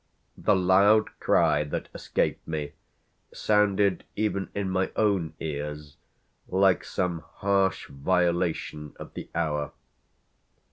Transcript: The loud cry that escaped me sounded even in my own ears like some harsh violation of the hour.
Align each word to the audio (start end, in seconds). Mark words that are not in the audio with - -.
The 0.39 0.55
loud 0.55 1.11
cry 1.19 1.63
that 1.63 1.87
escaped 1.93 2.47
me 2.47 2.71
sounded 3.31 4.03
even 4.15 4.49
in 4.55 4.67
my 4.67 4.89
own 4.95 5.35
ears 5.39 5.97
like 6.47 6.83
some 6.83 7.19
harsh 7.35 7.87
violation 7.87 8.95
of 8.99 9.13
the 9.13 9.29
hour. 9.35 9.73